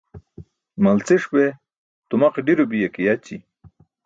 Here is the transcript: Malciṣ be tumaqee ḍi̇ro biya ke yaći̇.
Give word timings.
Malciṣ 0.83 1.23
be 1.33 1.45
tumaqee 2.09 2.43
ḍi̇ro 2.45 2.65
biya 2.71 2.89
ke 2.93 3.01
yaći̇. 3.07 3.39